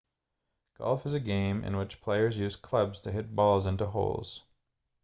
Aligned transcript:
golf 0.79 1.05
is 1.05 1.13
a 1.13 1.19
game 1.19 1.63
in 1.63 1.75
which 1.77 2.01
players 2.01 2.35
use 2.35 2.55
clubs 2.55 2.99
to 3.01 3.11
hit 3.11 3.35
balls 3.35 3.67
into 3.67 3.85
holes 3.85 4.41